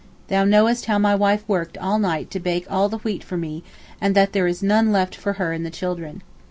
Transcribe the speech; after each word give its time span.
Thou 0.29 0.43
knowest 0.45 0.85
how 0.87 0.97
my 0.97 1.13
wife 1.13 1.43
worked 1.47 1.77
all 1.77 1.99
night 1.99 2.31
to 2.31 2.39
bake 2.39 2.65
all 2.71 2.89
the 2.89 2.97
wheat 2.97 3.23
for 3.23 3.37
me 3.37 3.63
and 4.01 4.15
that 4.15 4.33
there 4.33 4.47
is 4.47 4.63
none 4.63 4.91
left 4.91 5.13
for 5.13 5.33
her 5.33 5.53
and 5.53 5.63
the 5.63 5.69
children. 5.69 6.23